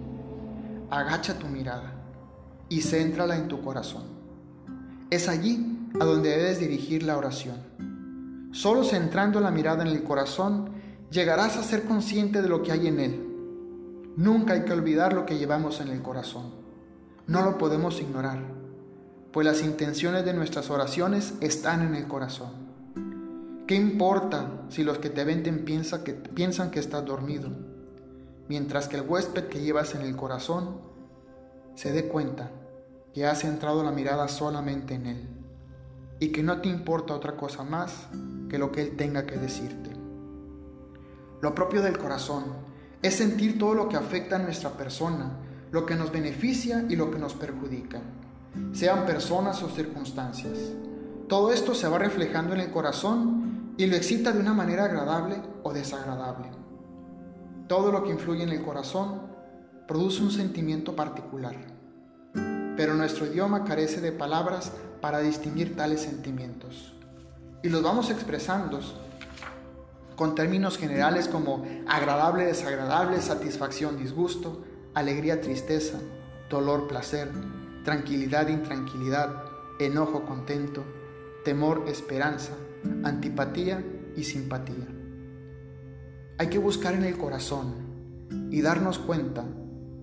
Agacha 0.89 1.37
tu 1.39 1.47
mirada 1.47 2.02
y 2.69 2.81
céntrala 2.81 3.37
en 3.37 3.47
tu 3.47 3.61
corazón. 3.61 4.03
Es 5.09 5.27
allí 5.27 5.89
a 5.99 6.05
donde 6.05 6.29
debes 6.29 6.59
dirigir 6.59 7.03
la 7.03 7.17
oración. 7.17 7.57
Solo 8.51 8.83
centrando 8.83 9.39
la 9.39 9.51
mirada 9.51 9.83
en 9.83 9.89
el 9.89 10.03
corazón 10.03 10.69
llegarás 11.11 11.57
a 11.57 11.63
ser 11.63 11.83
consciente 11.83 12.41
de 12.41 12.49
lo 12.49 12.63
que 12.63 12.71
hay 12.71 12.87
en 12.87 12.99
él. 12.99 13.33
Nunca 14.15 14.53
hay 14.53 14.63
que 14.63 14.73
olvidar 14.73 15.13
lo 15.13 15.25
que 15.25 15.37
llevamos 15.37 15.81
en 15.81 15.89
el 15.89 16.01
corazón. 16.01 16.51
No 17.25 17.41
lo 17.41 17.57
podemos 17.57 18.01
ignorar, 18.01 18.43
pues 19.31 19.45
las 19.45 19.63
intenciones 19.63 20.25
de 20.25 20.33
nuestras 20.33 20.69
oraciones 20.69 21.33
están 21.41 21.81
en 21.81 21.95
el 21.95 22.07
corazón. 22.07 22.51
¿Qué 23.67 23.75
importa 23.75 24.65
si 24.69 24.83
los 24.83 24.97
que 24.97 25.09
te 25.09 25.23
venden 25.23 25.65
piensa 25.65 26.03
que, 26.03 26.13
piensan 26.13 26.69
que 26.69 26.79
estás 26.79 27.05
dormido, 27.05 27.49
mientras 28.49 28.87
que 28.87 28.97
el 28.97 29.07
huésped 29.07 29.45
que 29.45 29.61
llevas 29.61 29.95
en 29.95 30.01
el 30.01 30.15
corazón 30.15 30.92
se 31.75 31.91
dé 31.91 32.07
cuenta 32.07 32.51
que 33.13 33.25
has 33.25 33.39
centrado 33.39 33.83
la 33.83 33.91
mirada 33.91 34.27
solamente 34.27 34.95
en 34.95 35.07
él 35.07 35.29
y 36.19 36.31
que 36.31 36.43
no 36.43 36.61
te 36.61 36.69
importa 36.69 37.13
otra 37.13 37.35
cosa 37.35 37.63
más 37.63 38.07
que 38.49 38.57
lo 38.57 38.71
que 38.71 38.81
él 38.81 38.95
tenga 38.95 39.25
que 39.25 39.37
decirte? 39.37 39.91
Lo 41.41 41.53
propio 41.53 41.81
del 41.81 41.97
corazón 41.97 42.45
es 43.01 43.15
sentir 43.15 43.59
todo 43.59 43.73
lo 43.73 43.89
que 43.89 43.97
afecta 43.97 44.37
a 44.37 44.39
nuestra 44.39 44.71
persona, 44.71 45.39
lo 45.71 45.85
que 45.85 45.95
nos 45.95 46.11
beneficia 46.11 46.85
y 46.87 46.95
lo 46.95 47.11
que 47.11 47.19
nos 47.19 47.33
perjudica, 47.33 48.01
sean 48.71 49.05
personas 49.05 49.61
o 49.61 49.69
circunstancias. 49.69 50.57
Todo 51.27 51.51
esto 51.51 51.75
se 51.75 51.87
va 51.87 51.97
reflejando 51.97 52.53
en 52.53 52.61
el 52.61 52.71
corazón 52.71 53.73
y 53.77 53.87
lo 53.87 53.95
excita 53.95 54.31
de 54.31 54.39
una 54.39 54.53
manera 54.53 54.85
agradable 54.85 55.41
o 55.63 55.73
desagradable. 55.73 56.49
Todo 57.67 57.91
lo 57.91 58.03
que 58.03 58.11
influye 58.11 58.43
en 58.43 58.49
el 58.49 58.63
corazón 58.63 59.32
produce 59.87 60.21
un 60.23 60.31
sentimiento 60.31 60.95
particular, 60.95 61.55
pero 62.77 62.93
nuestro 62.95 63.25
idioma 63.25 63.63
carece 63.63 64.01
de 64.01 64.11
palabras 64.11 64.71
para 65.01 65.19
distinguir 65.19 65.75
tales 65.75 66.01
sentimientos 66.01 66.93
y 67.63 67.69
los 67.69 67.81
vamos 67.81 68.09
expresando 68.09 68.79
con 70.15 70.35
términos 70.35 70.77
generales 70.77 71.27
como 71.27 71.65
agradable, 71.87 72.45
desagradable, 72.45 73.19
satisfacción, 73.21 73.97
disgusto, 73.97 74.63
alegría, 74.93 75.41
tristeza, 75.41 75.97
dolor, 76.49 76.87
placer, 76.87 77.29
tranquilidad, 77.83 78.49
intranquilidad, 78.49 79.43
enojo, 79.79 80.25
contento, 80.25 80.83
temor, 81.43 81.85
esperanza, 81.87 82.53
antipatía 83.03 83.83
y 84.15 84.23
simpatía. 84.23 84.87
Hay 86.37 86.47
que 86.47 86.59
buscar 86.59 86.93
en 86.93 87.05
el 87.05 87.17
corazón 87.17 87.73
y 88.51 88.61
darnos 88.61 88.99
cuenta 88.99 89.45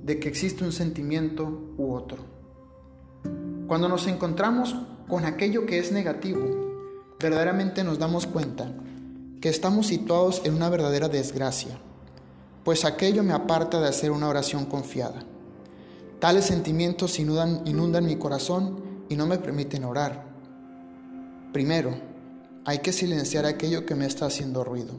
de 0.02 0.19
que 0.19 0.28
existe 0.28 0.64
un 0.64 0.73
sentimiento 0.73 1.75
u 1.76 1.92
otro. 1.95 2.19
Cuando 3.66 3.88
nos 3.88 4.07
encontramos 4.07 4.75
con 5.09 5.25
aquello 5.25 5.66
que 5.66 5.78
es 5.78 5.92
negativo, 5.92 6.40
verdaderamente 7.21 7.85
nos 7.85 7.99
damos 7.99 8.26
cuenta 8.26 8.73
que 9.40 9.49
estamos 9.49 9.87
situados 9.87 10.42
en 10.45 10.54
una 10.54 10.69
verdadera 10.69 11.09
desgracia, 11.09 11.78
pues 12.64 12.85
aquello 12.85 13.23
me 13.23 13.33
aparta 13.33 13.80
de 13.80 13.88
hacer 13.88 14.11
una 14.11 14.28
oración 14.28 14.66
confiada. 14.66 15.23
Tales 16.19 16.45
sentimientos 16.45 17.19
inundan, 17.19 17.62
inundan 17.64 18.04
mi 18.04 18.16
corazón 18.16 19.04
y 19.09 19.16
no 19.16 19.26
me 19.26 19.38
permiten 19.38 19.85
orar. 19.85 20.25
Primero, 21.52 21.95
hay 22.64 22.78
que 22.78 22.92
silenciar 22.92 23.47
aquello 23.47 23.87
que 23.87 23.95
me 23.95 24.07
está 24.07 24.26
haciendo 24.26 24.62
ruido, 24.62 24.95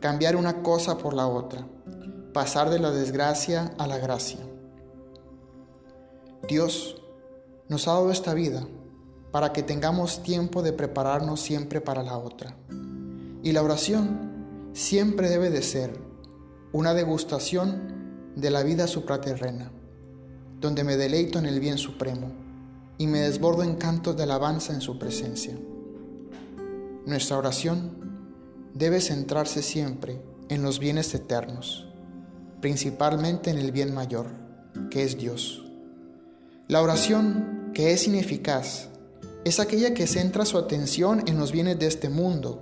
cambiar 0.00 0.36
una 0.36 0.62
cosa 0.62 0.96
por 0.96 1.12
la 1.12 1.26
otra, 1.26 1.66
pasar 2.38 2.70
de 2.70 2.78
la 2.78 2.92
desgracia 2.92 3.72
a 3.78 3.88
la 3.88 3.98
gracia. 3.98 4.38
Dios 6.46 7.02
nos 7.68 7.88
ha 7.88 7.94
dado 7.94 8.12
esta 8.12 8.32
vida 8.32 8.64
para 9.32 9.52
que 9.52 9.64
tengamos 9.64 10.22
tiempo 10.22 10.62
de 10.62 10.72
prepararnos 10.72 11.40
siempre 11.40 11.80
para 11.80 12.04
la 12.04 12.16
otra. 12.16 12.54
Y 13.42 13.50
la 13.50 13.64
oración 13.64 14.70
siempre 14.72 15.28
debe 15.28 15.50
de 15.50 15.62
ser 15.62 15.98
una 16.70 16.94
degustación 16.94 18.32
de 18.36 18.50
la 18.52 18.62
vida 18.62 18.86
supraterrena, 18.86 19.72
donde 20.60 20.84
me 20.84 20.96
deleito 20.96 21.40
en 21.40 21.46
el 21.46 21.58
bien 21.58 21.76
supremo 21.76 22.30
y 22.98 23.08
me 23.08 23.18
desbordo 23.18 23.64
en 23.64 23.74
cantos 23.74 24.16
de 24.16 24.22
alabanza 24.22 24.72
en 24.72 24.80
su 24.80 24.96
presencia. 24.96 25.58
Nuestra 27.04 27.36
oración 27.36 28.70
debe 28.74 29.00
centrarse 29.00 29.60
siempre 29.60 30.22
en 30.48 30.62
los 30.62 30.78
bienes 30.78 31.12
eternos, 31.16 31.87
principalmente 32.60 33.50
en 33.50 33.58
el 33.58 33.72
bien 33.72 33.94
mayor, 33.94 34.26
que 34.90 35.04
es 35.04 35.16
Dios. 35.16 35.64
La 36.66 36.82
oración, 36.82 37.70
que 37.74 37.92
es 37.92 38.06
ineficaz, 38.06 38.88
es 39.44 39.60
aquella 39.60 39.94
que 39.94 40.06
centra 40.06 40.44
su 40.44 40.58
atención 40.58 41.22
en 41.26 41.38
los 41.38 41.52
bienes 41.52 41.78
de 41.78 41.86
este 41.86 42.08
mundo, 42.08 42.60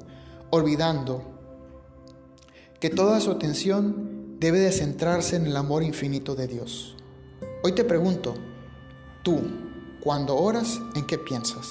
olvidando 0.51 1.23
que 2.79 2.91
toda 2.91 3.21
su 3.21 3.31
atención 3.31 4.37
debe 4.39 4.61
de 4.61 4.71
centrarse 4.71 5.37
en 5.37 5.47
el 5.47 5.57
amor 5.57 5.83
infinito 5.83 6.35
de 6.35 6.47
Dios. 6.47 6.97
Hoy 7.63 7.73
te 7.73 7.85
pregunto, 7.85 8.35
tú, 9.23 9.41
cuando 10.01 10.37
oras, 10.37 10.81
¿en 10.95 11.07
qué 11.07 11.19
piensas? 11.19 11.67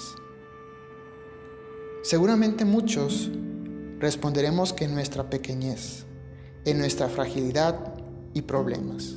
Seguramente 2.01 2.65
muchos 2.65 3.29
responderemos 3.99 4.73
que 4.73 4.85
en 4.85 4.93
nuestra 4.93 5.29
pequeñez, 5.29 6.05
en 6.65 6.79
nuestra 6.79 7.07
fragilidad 7.07 7.93
y 8.35 8.43
problemas. 8.43 9.15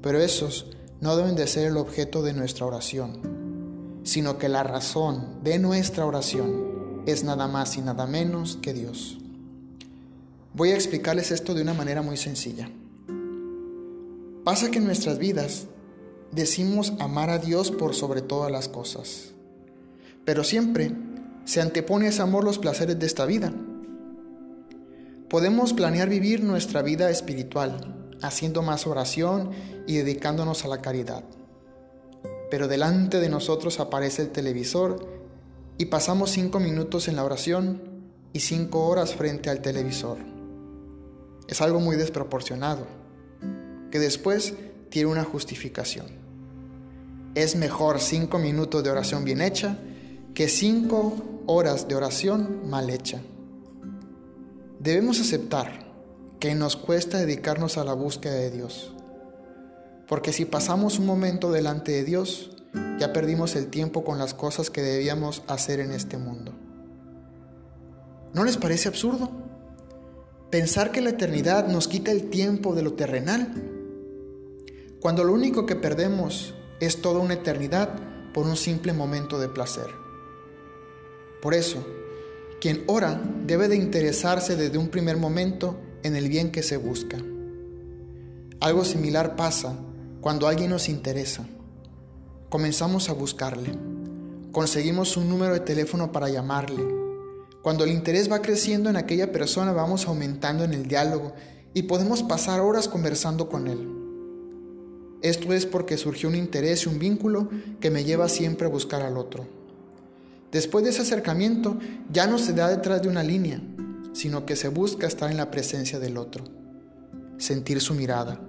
Pero 0.00 0.18
esos 0.20 0.70
no 1.02 1.14
deben 1.16 1.36
de 1.36 1.46
ser 1.46 1.66
el 1.66 1.76
objeto 1.76 2.22
de 2.22 2.32
nuestra 2.32 2.64
oración, 2.64 4.00
sino 4.04 4.38
que 4.38 4.48
la 4.48 4.62
razón 4.62 5.42
de 5.42 5.58
nuestra 5.58 6.06
oración 6.06 7.02
es 7.04 7.24
nada 7.24 7.48
más 7.48 7.76
y 7.76 7.82
nada 7.82 8.06
menos 8.06 8.56
que 8.62 8.72
Dios. 8.72 9.18
Voy 10.54 10.70
a 10.70 10.74
explicarles 10.74 11.32
esto 11.32 11.52
de 11.52 11.62
una 11.62 11.74
manera 11.74 12.00
muy 12.00 12.16
sencilla. 12.16 12.70
Pasa 14.44 14.70
que 14.70 14.78
en 14.78 14.86
nuestras 14.86 15.18
vidas 15.18 15.66
decimos 16.30 16.92
amar 17.00 17.30
a 17.30 17.38
Dios 17.38 17.70
por 17.72 17.94
sobre 17.94 18.22
todas 18.22 18.50
las 18.50 18.68
cosas, 18.68 19.32
pero 20.24 20.44
siempre 20.44 20.92
se 21.44 21.60
antepone 21.60 22.08
ese 22.08 22.22
amor 22.22 22.44
los 22.44 22.58
placeres 22.58 22.98
de 22.98 23.06
esta 23.06 23.26
vida. 23.26 23.52
Podemos 25.28 25.72
planear 25.72 26.08
vivir 26.08 26.44
nuestra 26.44 26.82
vida 26.82 27.10
espiritual, 27.10 27.95
haciendo 28.22 28.62
más 28.62 28.86
oración 28.86 29.50
y 29.86 29.96
dedicándonos 29.96 30.64
a 30.64 30.68
la 30.68 30.80
caridad. 30.80 31.24
Pero 32.50 32.68
delante 32.68 33.20
de 33.20 33.28
nosotros 33.28 33.80
aparece 33.80 34.22
el 34.22 34.30
televisor 34.30 35.06
y 35.78 35.86
pasamos 35.86 36.30
cinco 36.30 36.60
minutos 36.60 37.08
en 37.08 37.16
la 37.16 37.24
oración 37.24 37.82
y 38.32 38.40
cinco 38.40 38.86
horas 38.86 39.14
frente 39.14 39.50
al 39.50 39.60
televisor. 39.60 40.18
Es 41.48 41.60
algo 41.60 41.80
muy 41.80 41.96
desproporcionado, 41.96 42.86
que 43.90 43.98
después 43.98 44.54
tiene 44.88 45.10
una 45.10 45.24
justificación. 45.24 46.06
Es 47.34 47.56
mejor 47.56 48.00
cinco 48.00 48.38
minutos 48.38 48.82
de 48.82 48.90
oración 48.90 49.24
bien 49.24 49.40
hecha 49.42 49.78
que 50.34 50.48
cinco 50.48 51.14
horas 51.46 51.88
de 51.88 51.94
oración 51.94 52.68
mal 52.68 52.90
hecha. 52.90 53.20
Debemos 54.78 55.20
aceptar 55.20 55.85
que 56.40 56.54
nos 56.54 56.76
cuesta 56.76 57.18
dedicarnos 57.18 57.78
a 57.78 57.84
la 57.84 57.94
búsqueda 57.94 58.34
de 58.34 58.50
Dios. 58.50 58.92
Porque 60.06 60.32
si 60.32 60.44
pasamos 60.44 60.98
un 60.98 61.06
momento 61.06 61.50
delante 61.50 61.92
de 61.92 62.04
Dios, 62.04 62.50
ya 62.98 63.12
perdimos 63.12 63.56
el 63.56 63.68
tiempo 63.68 64.04
con 64.04 64.18
las 64.18 64.34
cosas 64.34 64.70
que 64.70 64.82
debíamos 64.82 65.42
hacer 65.48 65.80
en 65.80 65.92
este 65.92 66.18
mundo. 66.18 66.52
¿No 68.34 68.44
les 68.44 68.56
parece 68.56 68.88
absurdo? 68.88 69.30
Pensar 70.50 70.92
que 70.92 71.00
la 71.00 71.10
eternidad 71.10 71.66
nos 71.68 71.88
quita 71.88 72.12
el 72.12 72.28
tiempo 72.28 72.74
de 72.74 72.82
lo 72.82 72.92
terrenal, 72.92 73.52
cuando 75.00 75.24
lo 75.24 75.32
único 75.32 75.66
que 75.66 75.76
perdemos 75.76 76.54
es 76.80 77.00
toda 77.00 77.20
una 77.20 77.34
eternidad 77.34 77.90
por 78.32 78.46
un 78.46 78.56
simple 78.56 78.92
momento 78.92 79.38
de 79.38 79.48
placer. 79.48 79.86
Por 81.40 81.54
eso, 81.54 81.84
quien 82.60 82.84
ora 82.86 83.20
debe 83.44 83.68
de 83.68 83.76
interesarse 83.76 84.56
desde 84.56 84.78
un 84.78 84.88
primer 84.88 85.16
momento 85.16 85.78
en 86.02 86.16
el 86.16 86.28
bien 86.28 86.50
que 86.50 86.62
se 86.62 86.76
busca. 86.76 87.18
Algo 88.60 88.84
similar 88.84 89.36
pasa 89.36 89.76
cuando 90.20 90.48
alguien 90.48 90.70
nos 90.70 90.88
interesa. 90.88 91.46
Comenzamos 92.48 93.08
a 93.08 93.12
buscarle. 93.12 93.72
Conseguimos 94.52 95.16
un 95.16 95.28
número 95.28 95.52
de 95.52 95.60
teléfono 95.60 96.12
para 96.12 96.28
llamarle. 96.28 96.84
Cuando 97.62 97.84
el 97.84 97.90
interés 97.90 98.30
va 98.30 98.42
creciendo 98.42 98.88
en 98.88 98.96
aquella 98.96 99.32
persona 99.32 99.72
vamos 99.72 100.06
aumentando 100.06 100.64
en 100.64 100.72
el 100.72 100.86
diálogo 100.86 101.34
y 101.74 101.82
podemos 101.82 102.22
pasar 102.22 102.60
horas 102.60 102.88
conversando 102.88 103.48
con 103.48 103.66
él. 103.66 103.96
Esto 105.22 105.52
es 105.52 105.66
porque 105.66 105.96
surgió 105.96 106.28
un 106.28 106.36
interés 106.36 106.84
y 106.84 106.88
un 106.88 106.98
vínculo 106.98 107.48
que 107.80 107.90
me 107.90 108.04
lleva 108.04 108.28
siempre 108.28 108.66
a 108.66 108.70
buscar 108.70 109.02
al 109.02 109.18
otro. 109.18 109.46
Después 110.52 110.84
de 110.84 110.90
ese 110.90 111.02
acercamiento 111.02 111.78
ya 112.10 112.26
no 112.26 112.38
se 112.38 112.52
da 112.52 112.68
detrás 112.68 113.02
de 113.02 113.08
una 113.08 113.22
línea, 113.22 113.60
sino 114.16 114.46
que 114.46 114.56
se 114.56 114.68
busca 114.68 115.06
estar 115.06 115.30
en 115.30 115.36
la 115.36 115.50
presencia 115.50 115.98
del 115.98 116.16
otro, 116.16 116.42
sentir 117.36 117.82
su 117.82 117.92
mirada, 117.92 118.40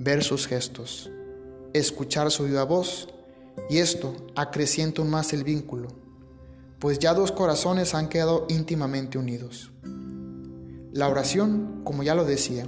ver 0.00 0.24
sus 0.24 0.48
gestos, 0.48 1.12
escuchar 1.72 2.32
su 2.32 2.42
viva 2.42 2.64
voz, 2.64 3.08
y 3.70 3.78
esto 3.78 4.16
acrecienta 4.34 5.02
aún 5.02 5.12
más 5.12 5.32
el 5.32 5.44
vínculo, 5.44 5.90
pues 6.80 6.98
ya 6.98 7.14
dos 7.14 7.30
corazones 7.30 7.94
han 7.94 8.08
quedado 8.08 8.46
íntimamente 8.48 9.16
unidos. 9.16 9.70
La 10.92 11.08
oración, 11.08 11.82
como 11.84 12.02
ya 12.02 12.16
lo 12.16 12.24
decía, 12.24 12.66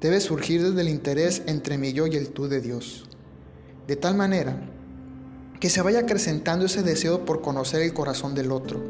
debe 0.00 0.20
surgir 0.20 0.60
desde 0.60 0.80
el 0.80 0.88
interés 0.88 1.42
entre 1.46 1.78
mi 1.78 1.92
yo 1.92 2.08
y 2.08 2.16
el 2.16 2.30
tú 2.30 2.48
de 2.48 2.60
Dios, 2.60 3.04
de 3.86 3.94
tal 3.94 4.16
manera 4.16 4.56
que 5.60 5.70
se 5.70 5.82
vaya 5.82 6.00
acrecentando 6.00 6.66
ese 6.66 6.82
deseo 6.82 7.24
por 7.24 7.42
conocer 7.42 7.80
el 7.82 7.94
corazón 7.94 8.34
del 8.34 8.50
otro, 8.50 8.82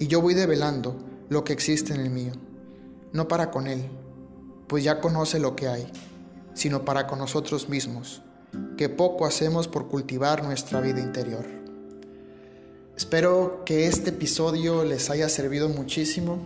y 0.00 0.08
yo 0.08 0.20
voy 0.20 0.34
develando 0.34 1.09
lo 1.30 1.44
que 1.44 1.52
existe 1.52 1.94
en 1.94 2.00
el 2.00 2.10
mío, 2.10 2.32
no 3.12 3.28
para 3.28 3.52
con 3.52 3.68
Él, 3.68 3.88
pues 4.66 4.82
ya 4.82 5.00
conoce 5.00 5.38
lo 5.38 5.54
que 5.54 5.68
hay, 5.68 5.90
sino 6.54 6.84
para 6.84 7.06
con 7.06 7.20
nosotros 7.20 7.68
mismos, 7.68 8.20
que 8.76 8.88
poco 8.88 9.24
hacemos 9.24 9.68
por 9.68 9.86
cultivar 9.86 10.42
nuestra 10.42 10.80
vida 10.80 11.00
interior. 11.00 11.46
Espero 12.96 13.62
que 13.64 13.86
este 13.86 14.10
episodio 14.10 14.84
les 14.84 15.08
haya 15.08 15.28
servido 15.28 15.68
muchísimo. 15.68 16.40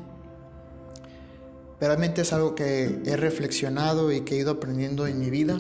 Realmente 1.81 2.21
es 2.21 2.33
algo 2.35 2.55
que 2.55 3.01
he 3.07 3.17
reflexionado 3.17 4.13
y 4.13 4.21
que 4.21 4.37
he 4.37 4.39
ido 4.39 4.53
aprendiendo 4.53 5.07
en 5.07 5.19
mi 5.19 5.31
vida. 5.31 5.59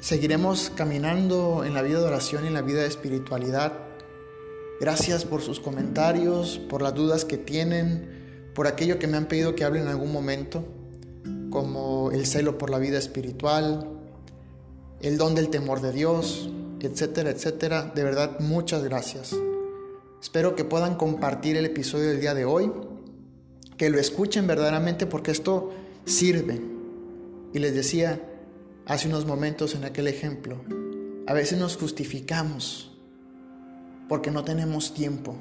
Seguiremos 0.00 0.70
caminando 0.76 1.64
en 1.64 1.72
la 1.72 1.80
vida 1.80 1.98
de 1.98 2.04
oración 2.04 2.44
y 2.44 2.48
en 2.48 2.54
la 2.54 2.62
vida 2.62 2.82
de 2.82 2.86
espiritualidad 2.86 3.87
Gracias 4.80 5.24
por 5.24 5.42
sus 5.42 5.58
comentarios, 5.58 6.60
por 6.68 6.82
las 6.82 6.94
dudas 6.94 7.24
que 7.24 7.36
tienen, 7.36 8.52
por 8.54 8.68
aquello 8.68 9.00
que 9.00 9.08
me 9.08 9.16
han 9.16 9.26
pedido 9.26 9.56
que 9.56 9.64
hable 9.64 9.80
en 9.80 9.88
algún 9.88 10.12
momento, 10.12 10.64
como 11.50 12.12
el 12.12 12.26
celo 12.26 12.58
por 12.58 12.70
la 12.70 12.78
vida 12.78 12.96
espiritual, 12.96 13.88
el 15.00 15.18
don 15.18 15.34
del 15.34 15.48
temor 15.48 15.80
de 15.80 15.92
Dios, 15.92 16.50
etcétera, 16.80 17.30
etcétera. 17.30 17.92
De 17.92 18.04
verdad, 18.04 18.38
muchas 18.38 18.84
gracias. 18.84 19.34
Espero 20.22 20.54
que 20.54 20.64
puedan 20.64 20.94
compartir 20.94 21.56
el 21.56 21.66
episodio 21.66 22.08
del 22.10 22.20
día 22.20 22.34
de 22.34 22.44
hoy, 22.44 22.70
que 23.76 23.90
lo 23.90 23.98
escuchen 23.98 24.46
verdaderamente 24.46 25.06
porque 25.06 25.32
esto 25.32 25.70
sirve. 26.04 26.60
Y 27.52 27.58
les 27.58 27.74
decía 27.74 28.20
hace 28.86 29.08
unos 29.08 29.26
momentos 29.26 29.74
en 29.74 29.84
aquel 29.84 30.06
ejemplo, 30.06 30.60
a 31.26 31.34
veces 31.34 31.58
nos 31.58 31.76
justificamos 31.76 32.87
porque 34.08 34.30
no 34.30 34.44
tenemos 34.44 34.94
tiempo. 34.94 35.36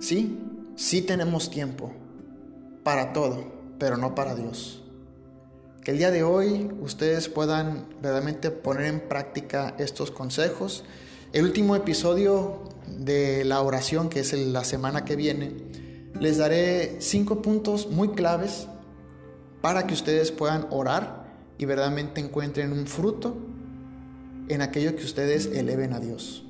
Sí, 0.00 0.38
sí 0.76 1.02
tenemos 1.02 1.50
tiempo 1.50 1.92
para 2.82 3.12
todo, 3.12 3.44
pero 3.78 3.96
no 3.96 4.14
para 4.14 4.34
Dios. 4.34 4.82
Que 5.82 5.92
el 5.92 5.98
día 5.98 6.10
de 6.10 6.22
hoy 6.22 6.70
ustedes 6.80 7.28
puedan 7.28 7.86
verdaderamente 7.96 8.50
poner 8.50 8.86
en 8.86 9.00
práctica 9.00 9.74
estos 9.78 10.10
consejos. 10.10 10.84
El 11.32 11.44
último 11.44 11.74
episodio 11.74 12.62
de 12.86 13.44
la 13.44 13.60
oración, 13.62 14.08
que 14.08 14.20
es 14.20 14.32
la 14.32 14.64
semana 14.64 15.04
que 15.04 15.16
viene, 15.16 15.52
les 16.18 16.38
daré 16.38 16.96
cinco 17.00 17.40
puntos 17.40 17.88
muy 17.90 18.10
claves 18.10 18.66
para 19.60 19.86
que 19.86 19.94
ustedes 19.94 20.32
puedan 20.32 20.66
orar 20.70 21.24
y 21.58 21.64
verdaderamente 21.64 22.20
encuentren 22.20 22.72
un 22.72 22.86
fruto 22.86 23.36
en 24.48 24.62
aquello 24.62 24.96
que 24.96 25.04
ustedes 25.04 25.46
eleven 25.46 25.92
a 25.92 26.00
Dios. 26.00 26.44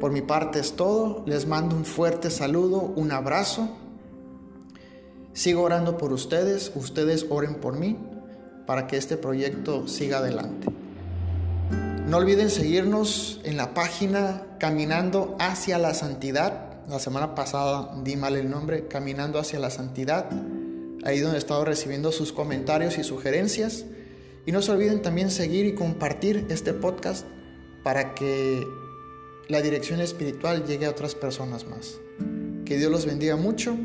Por 0.00 0.12
mi 0.12 0.22
parte 0.22 0.60
es 0.60 0.72
todo. 0.76 1.22
Les 1.26 1.46
mando 1.46 1.76
un 1.76 1.84
fuerte 1.84 2.30
saludo, 2.30 2.80
un 2.80 3.12
abrazo. 3.12 3.68
Sigo 5.32 5.62
orando 5.62 5.98
por 5.98 6.12
ustedes. 6.12 6.72
Ustedes 6.74 7.26
oren 7.28 7.56
por 7.56 7.76
mí 7.76 7.98
para 8.66 8.86
que 8.86 8.96
este 8.96 9.16
proyecto 9.16 9.86
siga 9.88 10.18
adelante. 10.18 10.68
No 12.06 12.18
olviden 12.18 12.50
seguirnos 12.50 13.40
en 13.44 13.56
la 13.56 13.74
página 13.74 14.42
Caminando 14.58 15.36
hacia 15.38 15.78
la 15.78 15.92
Santidad 15.92 16.66
la 16.88 17.00
semana 17.00 17.34
pasada 17.34 17.90
di 18.04 18.14
mal 18.14 18.36
el 18.36 18.48
nombre, 18.48 18.86
Caminando 18.86 19.40
hacia 19.40 19.58
la 19.58 19.70
Santidad, 19.70 20.30
ahí 21.04 21.18
donde 21.18 21.36
he 21.36 21.38
estado 21.38 21.64
recibiendo 21.64 22.12
sus 22.12 22.32
comentarios 22.32 22.96
y 22.96 23.02
sugerencias. 23.02 23.84
Y 24.46 24.52
no 24.52 24.62
se 24.62 24.70
olviden 24.70 25.02
también 25.02 25.32
seguir 25.32 25.66
y 25.66 25.74
compartir 25.74 26.46
este 26.48 26.72
podcast 26.72 27.26
para 27.82 28.14
que 28.14 28.64
la 29.48 29.62
dirección 29.62 30.00
espiritual 30.00 30.66
llegue 30.66 30.86
a 30.86 30.90
otras 30.90 31.14
personas 31.14 31.66
más. 31.66 31.98
Que 32.64 32.78
Dios 32.78 32.90
los 32.90 33.06
bendiga 33.06 33.36
mucho 33.36 33.76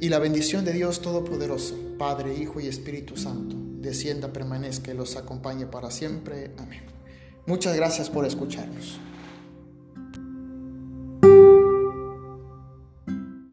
y 0.00 0.08
la 0.08 0.18
bendición 0.18 0.64
de 0.64 0.72
Dios 0.72 1.02
Todopoderoso, 1.02 1.76
Padre, 1.98 2.34
Hijo 2.34 2.60
y 2.60 2.66
Espíritu 2.66 3.16
Santo, 3.16 3.56
descienda, 3.58 4.32
permanezca 4.32 4.92
y 4.92 4.96
los 4.96 5.16
acompañe 5.16 5.66
para 5.66 5.90
siempre. 5.90 6.50
Amén. 6.56 6.82
Muchas 7.46 7.76
gracias 7.76 8.08
por 8.08 8.24
escucharnos. 8.24 8.98